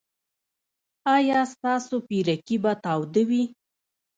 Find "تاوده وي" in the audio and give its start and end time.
2.83-3.43